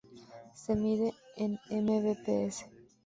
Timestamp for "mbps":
1.69-2.55